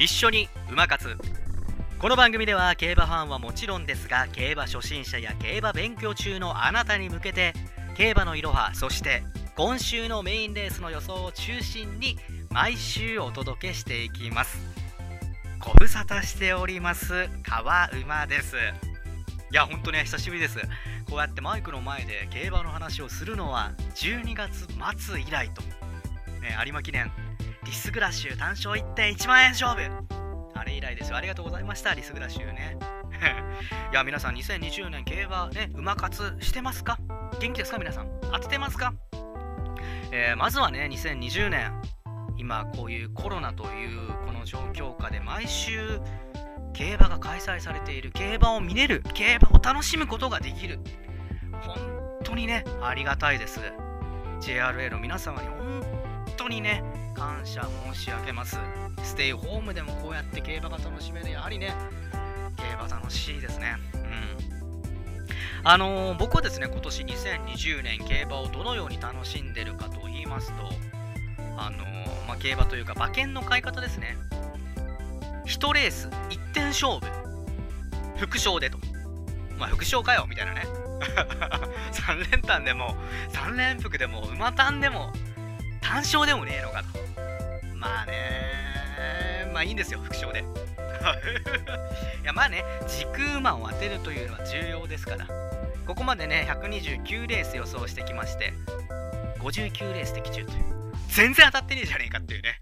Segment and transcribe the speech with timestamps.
[0.00, 1.14] 一緒に馬活
[1.98, 7.52] この番組では競馬ファンはもちろんですが競馬初心者や競馬勉強中のあなたに向けて
[7.98, 9.22] 競馬のいろはそして
[9.56, 12.16] 今週のメインレースの予想を中心に
[12.48, 14.58] 毎週お届けしていきます。
[15.58, 18.56] ご無沙汰しております川馬です。
[18.56, 20.60] いやほんとね久しぶりです。
[21.10, 25.60] こうやってマイクの前で競馬の話をするのは12月末以来と、
[26.40, 27.12] ね、有馬記念。
[27.64, 29.90] リスグラシュ単勝1.1万円勝負。
[30.54, 31.16] あれ以来ですよ。
[31.16, 31.94] ありがとうございました。
[31.94, 32.76] リスグラシュね。
[33.92, 36.98] いや皆さん2020年競馬ね馬活してますか？
[37.40, 37.78] 元気ですか？
[37.78, 38.08] 皆さん。
[38.22, 38.94] 当ててますか、
[40.10, 41.72] えー、まずはね2020年。
[42.38, 46.00] 今こういうコロナというこの状況下で毎週
[46.72, 50.78] 競馬が開催されている競馬を見れる競馬を楽しむことができる。
[51.60, 51.76] 本
[52.24, 53.60] 当にねありがたいです。
[54.40, 55.99] JRA の皆様に本
[56.40, 56.82] 当にね
[57.14, 58.58] 感謝申し上げます。
[59.02, 61.30] ステイホームでもこうやって競馬が楽しめる。
[61.30, 61.74] やはりね
[62.56, 63.76] 競馬楽しいですね。
[63.94, 64.00] うん。
[65.64, 70.54] あのー、僕はですね今年2020年競馬をどのように楽しんでるかと言いますと
[71.58, 74.16] あのー、まあ、競馬というか馬券の買い方ですね。
[75.44, 77.06] 1レース1点勝負。
[78.16, 78.78] 副賞でと。
[79.58, 80.64] まあ副賞かよみたいなね。
[81.92, 82.96] 3連単でも
[83.32, 85.12] 3連複でも馬単でも
[85.80, 86.88] 単勝でもねえのかと。
[87.74, 90.40] まあねまあいいんですよ副賞で。
[92.22, 95.26] いやまあね軸馬を当てるというのは重要ですから。
[95.86, 98.52] ここまでね129レース予想してきまして
[99.40, 100.80] 59レース的中という。
[101.08, 102.60] 全然当たってねえじゃねえかっていうね。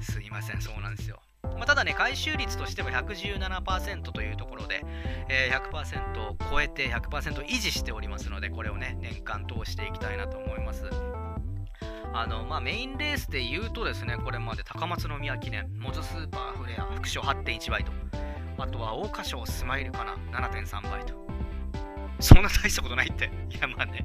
[0.00, 1.20] すいませんそうなんですよ。
[1.42, 4.82] まあ、ただね、回収率としては117%というところで、
[5.28, 10.84] えー、100%を超えて100%維持しておりますので、これをね、年間通していきたいなと思います。
[12.12, 17.92] あのまあ、メインレースで言うとですね、これまで高松宮記念、モズスーパーフレア、副賞8.1倍と、
[18.58, 20.16] あとは桜花賞スマイルかな、
[20.48, 21.14] 7.3倍と。
[22.18, 23.30] そんな大したことないって。
[23.50, 24.04] いや、まあね、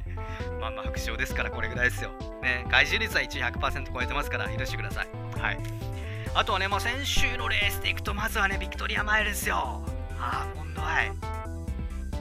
[0.59, 2.11] まあまあ副賞ですからこれぐらいですよ。
[2.41, 5.07] ね、回収率は一応100%超えてますから許してください。
[5.39, 5.57] はい。
[6.33, 9.83] あとはね、まあ、先週のレースでいくと、まずはね、ビクトリアマイルですよ。
[10.19, 11.11] アーモンドアイ。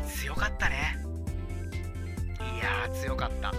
[0.09, 0.99] 強かったね。
[2.41, 3.53] いやー、強かった。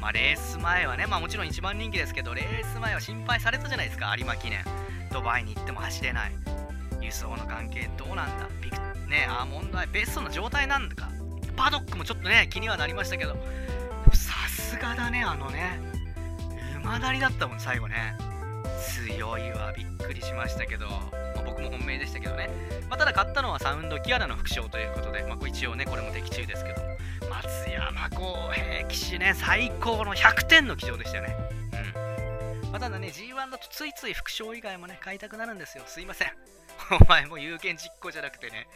[0.00, 4.64] まあ、レース前はね、まあ、もちろん一番人気ですけど、レース前は心配されたじゃないですか、有馬記念。
[5.12, 6.32] ドバイに行っても走れない。
[7.00, 8.76] 輸送の関係どうなんだビク
[9.08, 11.08] ね、アーモンドアイ、ベストの状態なんだか。
[11.56, 13.36] パドックもちょっとね、気にはなりましたけど、
[14.12, 15.80] さすがだね、あのね。
[16.82, 18.16] 馬なりだったもん、最後ね。
[19.04, 22.50] 強いわびっくりしましたけど、まあ、僕も本命でしたけどね、
[22.88, 26.96] まあ、ただ買ったのはサウンドキアラの副賞ということで、まあ、一応ねこれも的中ですけども
[27.28, 31.36] 松山公平騎手ね最高の100点の騎乗でしたよね
[32.64, 36.28] うん、まあ、ただね G1 だとついつい副賞以外もね買いたくなるんですよすいません
[37.00, 38.66] お前も有権実行じゃなくてね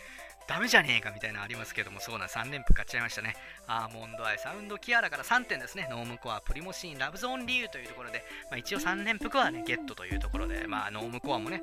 [0.50, 3.36] ダメじゃねえかみたいなのありますけども、そうな3連符買っちゃいましたね。
[3.68, 5.86] アーモンドアイ、サウンドキアラから3点ですね。
[5.88, 11.62] ノームコア、プリモシーン、ラヴズオンリーユーというところで、まあ、一応3連複はね、ゲットというところで、まあ、ノームコアもね、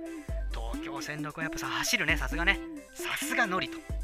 [0.52, 2.62] 東京1600はやっぱさ走るね、さすがね。
[2.94, 3.97] さすがノリと。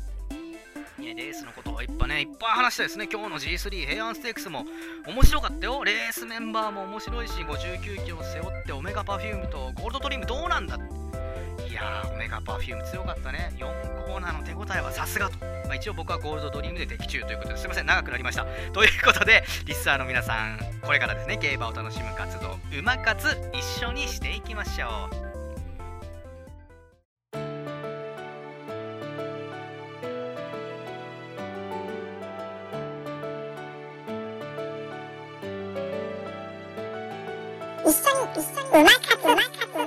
[1.13, 3.07] レースのことをいっぱいね、いっぱい話したですね。
[3.11, 4.65] 今日の G3 平安ステークスも
[5.05, 5.83] 面白かったよ。
[5.83, 10.77] レースメンバーも面白いし、59キロ背負ってオメガパフュームとゴールドドリームどうなんだ？
[10.77, 13.51] いやー、オメガパフューム強かったね。
[13.57, 15.37] 4コーナーの手応えはさすがと。
[15.65, 18.45] まあ、一応僕はゴールドドリームで的中ということですいません、長くなりました。
[18.73, 25.22] ということで、リスナーの皆さん、これからですね、競馬を楽しむ活動、馬活、一緒にしていきましょう。
[37.85, 39.85] 一緒に一緒に馬活馬活馬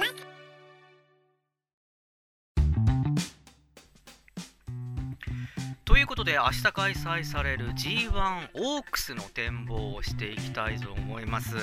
[6.06, 11.54] 活で明日開催される G1 オークスの展望をしていきたいと思います、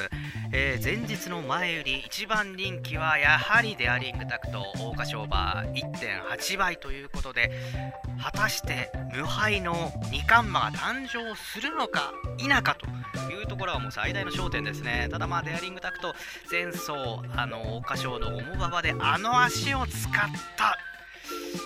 [0.56, 7.52] えー、前日の前売り一番人気はやはりデアリングタクト桜花賞馬1.8倍ということで
[8.22, 9.74] 果たして無敗の
[10.12, 12.86] 2冠馬が誕生するのか否かと
[13.34, 15.08] いうところはもう最大の焦点ですね。
[15.10, 16.14] ただまあデアリングタクト
[16.52, 16.92] 前走
[17.36, 20.12] あの桜花賞の重馬場であの足を使っ
[20.56, 20.78] た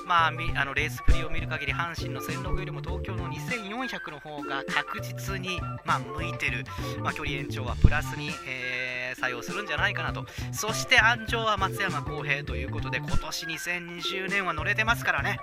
[0.06, 6.64] まあ、あのレースプリを見る限り阪神の16よりも東京の2400の方が確実に、まあ、向いてる、
[7.02, 10.26] まあ、距離延長はプラスに、えー、作用するんじゃないかなと。
[10.52, 15.40] そして安城は松山公平ということで今年2020年は乗れてますからね。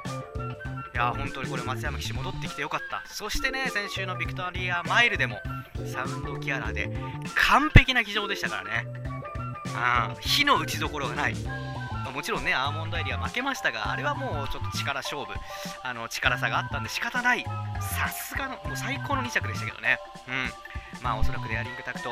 [0.94, 3.02] いや本当にこれ松山騎手戻ってきてよかった。
[3.12, 5.38] そしてね先週のビクトリアマイルでも
[5.92, 6.88] サウンドキャラで
[7.34, 8.86] 完璧な騎乗でしたからね。
[9.76, 11.34] あ火の打ちどころがない。
[12.14, 15.32] もちろんねアーモンドエリア負けましたがあれはもうちょっと力勝負。
[15.82, 17.44] あの力差があったんで仕方ない。
[17.80, 19.98] さすがのもう最高の2着でしたけどね。
[20.28, 21.02] うん。
[21.02, 22.10] まあおそらくデアリングタクト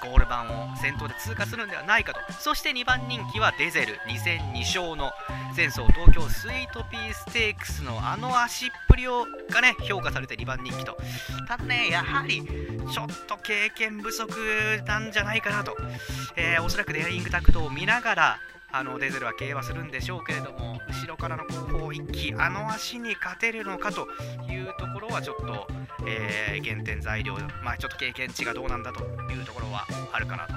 [0.00, 2.32] ゴール板を先頭で通過するんではないかと。
[2.32, 3.96] そして2番人気はデゼル。
[4.06, 5.10] 2戦2勝の
[5.56, 10.96] 前走東京スイートピーステークスのあの足っぷりをがね評価されて2番人気と。
[11.48, 14.30] ただねやはりちょっと経験不足
[14.86, 15.76] なんじゃないかなと、
[16.36, 18.38] えー、おそらくデアリングタクトを見ながら
[18.70, 24.06] あのデゼルは競馬するんでしょうけれども後ろからの後方一気あの足に勝てるのかと
[24.50, 25.66] いうところはちょっと、
[26.06, 29.00] えー、減点材料、まあ、ちょっと経験値がどうなんだと
[29.32, 30.54] いうところはあるかなと。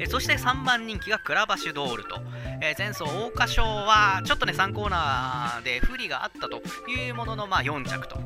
[0.00, 2.20] えそして3番人気がクラバシュドールと、
[2.60, 6.60] えー、前走桜花賞はちょっとね3コーナーで不利があったと
[6.90, 8.18] いうものの、まあ、4着と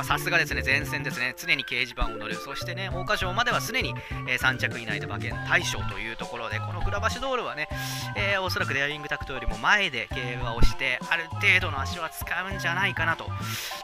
[0.00, 3.94] まさすがですね、前線ですね、常に掲示板を乗る、そしてね、桜花賞までは常に、
[4.26, 7.68] えー、3着以内で馬券対象というところで、このクラバシュドールはね、
[8.16, 13.26] えー、おそらくデアリングタクトよりも前で競馬をして、ある程度の足は使うんじゃないかなと。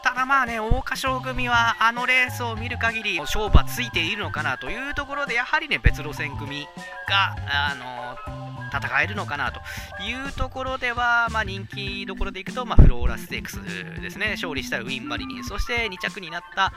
[0.03, 6.67] ただまあね、桜花賞組はあのレースを見る限り、勝負はついているのかなというところで、やはりね、別路線組
[7.11, 8.36] が、あのー
[8.79, 9.61] 戦えるのかなと
[10.03, 13.61] いうところでは、まあ、人気どころでいくと、まあ、フローラステークス
[14.01, 16.73] ですね、勝利したウィン・マリニン、そして2着になった、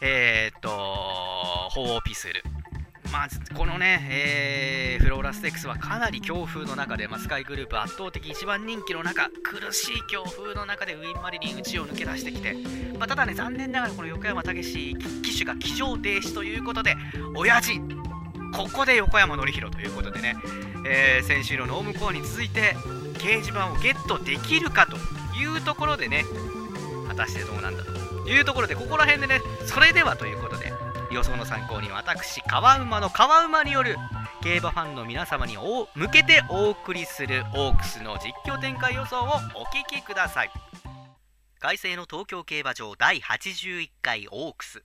[0.00, 0.68] えー、っと、
[1.70, 2.42] ホーピスル。
[3.14, 12.56] まずこのね、えー、フローラステックスはかなり強風の中で、まあ、スカイグループ圧倒的一番人気の中苦しい強風の中でウィン・マリリン内を抜け出してきて、
[12.98, 16.96] まあ、ただね残念ながらこの横山武史騎手が騎乗停止ということで
[17.36, 17.80] 親父
[18.54, 20.36] ここで横山典弘ということでね、
[20.86, 22.76] えー、先週のノームコアに続いて
[23.14, 24.96] 掲示板をゲットできるかと
[25.36, 26.24] いうところでね
[27.08, 30.72] 果たしてどうなんだというところでここら辺でねそれではということで
[31.10, 33.96] 予想の参考に私川馬の川馬による
[34.42, 35.56] 競馬ファンの皆様に
[35.94, 40.50] 向けてお送りするオークスの実況展開予想をお聞きください。
[41.58, 44.82] 改正の東京競馬場第81回オークス。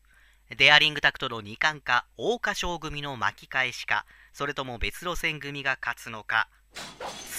[0.58, 6.48] デアリングタクトの二冠か桜花賞組の巻き返しかそれとも別路線組が勝つのか。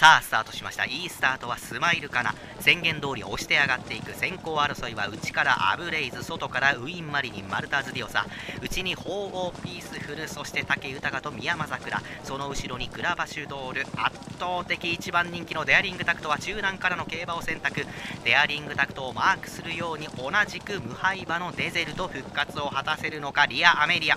[0.01, 0.87] さあスタートしました。
[0.87, 2.35] いいスタートはスマイルかな。
[2.61, 4.15] 宣言通り押して上がっていく。
[4.15, 8.25] 先行争いは内からアブレイズ外からウィン・マリニンマルターズ・ディオサ。
[8.63, 12.01] 内に鳳凰ピースフルそして武豊と宮間桜。
[12.25, 13.83] その後ろにグラバシュドール。
[13.97, 17.85] 圧倒的一番人気のデアリングタクトは中段からの競馬を選択。
[18.25, 23.45] デアリングタクトをマークするように同じく無敗馬のデゼルと復活を果たせるのか。
[23.45, 24.17] リア・アメリア。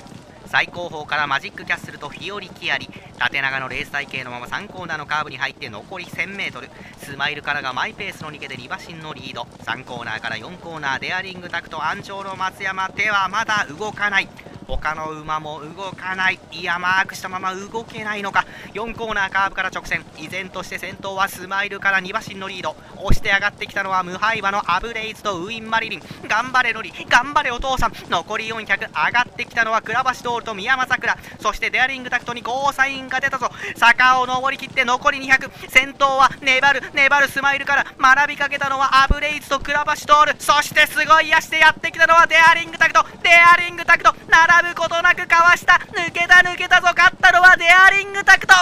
[0.54, 6.70] 最後方からマジックキャッスルとフィオリキアリ縦長のレース体系のまま3コーナーのカーブに入って残り 1000m
[7.00, 9.48] スマイルからがマイペースの逃げでリバシンのリード。
[9.66, 12.88] 3コーナーから4コーナーデアリングタクト安城の松山。
[12.90, 14.28] 手はまだ動かない。
[14.68, 16.39] 他の馬も動かない。
[16.51, 18.45] いやマークしたまま動けないのか。
[18.74, 20.04] 4コーナーカーブから直線。
[20.18, 22.75] 依然として先頭はスマイルから2馬身のリード。
[22.98, 26.01] 押して上がってきたのは無敗馬のアブレイズとウィン・マリリン。
[26.27, 26.92] 頑張れノリ。
[27.10, 27.94] 頑張れお父さん。
[28.10, 33.50] 残り400上がってきたのは倉橋ドールと宮間桜そしてデアリングタクトにゴーサインが出たぞ。
[33.75, 40.35] 坂を登りきって残り200先頭は粘る粘るスマイルから学びかけたのはアブレイズと倉橋ドール。
[40.40, 43.06] そしてすごい足でやってきたのはデアリングタクト。
[43.23, 44.14] デアリングタクト。
[44.30, 48.54] 並ぶことなくかわした抜けた抜けたぞ勝ったのはデアリングタクト。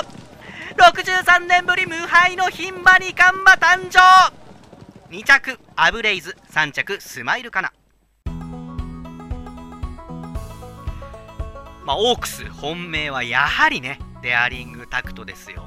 [0.77, 3.99] 63年ぶり無敗の牝馬二冠馬誕生。
[5.09, 6.37] 2着アブレイズ。
[6.51, 7.73] 3着スマイルかな
[11.83, 15.65] まあ、オークス本命はやはりねデアリングタクトですよ。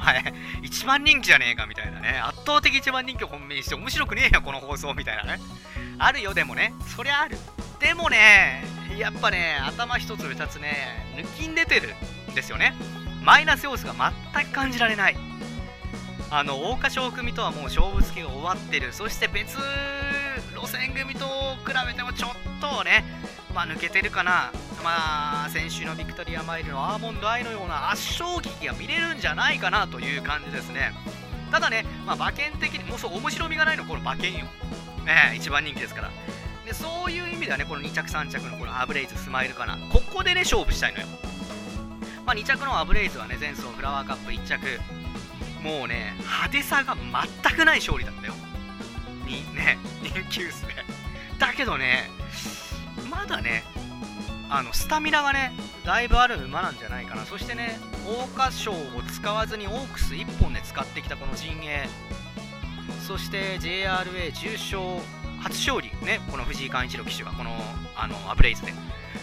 [0.00, 2.20] お前一番人気じゃねえかみたいなね。
[2.24, 5.40] 圧倒的一番人気を本命にして面白くねえよこの放送みたいなね。
[5.98, 6.74] あるよでもね。
[6.94, 7.38] そりゃある。
[7.80, 8.64] でもね
[8.98, 11.94] やっぱね頭一つ二つね抜きん出てる
[12.30, 12.74] んですよね。
[13.22, 13.94] マイナス要素が
[14.34, 15.16] 全く感じられない。
[16.30, 18.92] あの桜花賞組とはもう勝負付けが終わってる。
[18.92, 19.56] そして別
[20.54, 21.26] 路線組と
[21.66, 22.30] 比べてもちょっ
[22.60, 23.04] とね
[23.54, 24.50] まあ抜けてるかな。
[24.82, 30.92] まあ先週のビクトリアマイルのアーモンドアイのような圧勝劇が見れるんじゃないかなという感じですね。
[31.50, 34.46] ただね、まあ、馬券的にもうそう面白みがないのこの馬券よ。
[35.04, 36.10] ね一番人気ですから。
[36.64, 39.76] でそういう意味ではねこの2着3着のこのアブレイズスマイルかな。
[39.90, 41.06] ここでね勝負したいのよ。
[42.24, 44.80] まあ、2着のアブレイズはね前走フラワーカップ1着。
[45.62, 48.34] もうね派手さが全くない勝利だったよ。
[49.26, 50.74] にね人気薄で
[51.38, 52.10] だけどね
[53.10, 53.64] まだね
[54.50, 55.52] あのスタミナがね
[55.84, 57.24] だいぶある馬なんじゃないかな。
[57.24, 58.76] そしてね桜花賞を
[59.12, 61.88] 使わずにオークス1本で使ってきたこの陣営。
[63.06, 65.00] そして JRA 重賞
[65.40, 65.91] 初勝利。
[66.02, 67.50] ねこの藤井寛一郎騎手はこの
[67.96, 68.72] あのアブレイズで。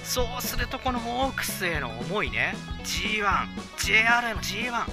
[0.03, 4.85] そうするとこのオークスへの思いね G1JR の G1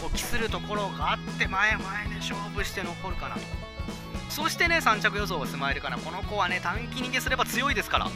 [0.00, 3.40] こう期するところがあって前々で勝負して残るかなと。
[4.28, 8.06] そしてね3着予想はスマイルかなこの子はね短期逃げすれば強いですから。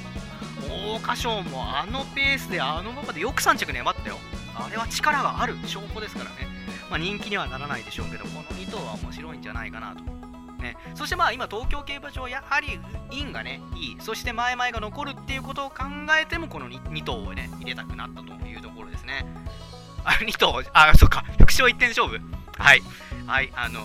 [0.71, 4.19] 桜花賞もあのペースであのままでよく3着粘ったよ。
[4.55, 6.49] あれは力がある証拠ですからね、
[6.91, 10.20] まあ、人気にはならないでしょうけどこの2頭は面白いんじゃないかなと。
[10.61, 13.97] ね、そしてまあ今東京競馬場やはりインがねいい。
[14.01, 15.85] そして前々が残るっていうことを考
[16.21, 19.27] えてもこの 2, 2頭をね入れたくなったというところですね。
[20.05, 20.63] あ2頭？
[20.73, 21.25] あそっか。
[21.39, 22.21] 複勝1点勝負？
[22.57, 22.83] はい。
[23.27, 23.81] はいあの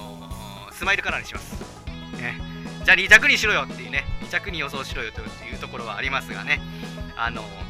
[0.69, 1.85] ー、スマイルカナにします。
[2.17, 2.39] ね。
[2.83, 4.03] じゃあ2着にしろよっていうね。
[4.21, 6.61] 2着に予想しろよというところはありますがね。
[7.17, 7.64] あのー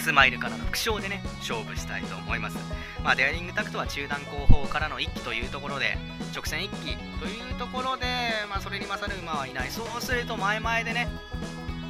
[0.00, 2.56] スマイルカナの複勝でね勝負したいと思います。
[3.04, 5.96] まあデアリングタクトは中団後方からの一気というところで
[6.34, 8.06] 直線一騎というところで
[8.48, 9.70] まあそれに勝る馬はいない。
[9.70, 11.08] そうすると前々でね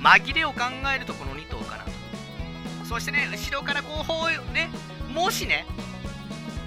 [0.02, 0.61] 紛れを考
[0.95, 1.90] えるとこの2頭かなと。
[2.85, 4.71] そしてね後ろから後方ね
[5.12, 5.64] もしね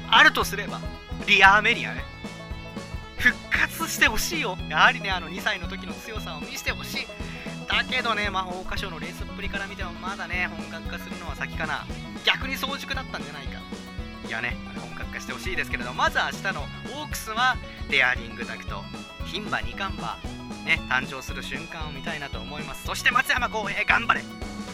[0.09, 0.79] あるとすれば
[1.27, 2.03] リアーメリアね。
[3.17, 4.57] 復活してほしいよ。
[4.69, 7.07] やはりねあの2歳の時の強さを見せてほしい。
[7.67, 11.85] だけどね、魔法歌唱のレースっぷりから見てもまだね、本格化するのは先かな。
[12.25, 13.59] 逆に早熟だったんじゃないか。
[14.27, 17.57] いやね、本格化してほしいですけれど、まず明日のオークスは、
[17.89, 18.83] デアリングダクト、
[19.25, 20.17] 牝馬2冠馬、
[20.65, 22.85] ね、誕生する瞬間を見たいなと思います。
[22.85, 24.21] そして松山浩平、頑張れ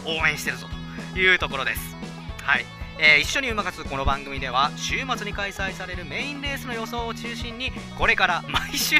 [0.05, 0.67] 応援してるぞ
[1.13, 1.95] というところです。
[2.43, 2.65] はい。
[3.01, 8.97] えー、一緒に馬勝つこの番組では週末に開催されるメインレースの予想を中心にこれから毎週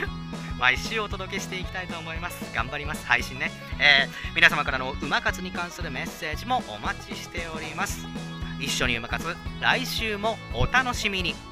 [0.59, 2.53] 毎週お届けしていきたいと思います。
[2.53, 3.05] 頑張ります。
[3.05, 3.49] 配信ね、
[3.79, 8.05] えー、皆様からの馬活に関するメッセージもお待ちしております。
[8.59, 11.49] 一緒に馬活来週もお楽しみに。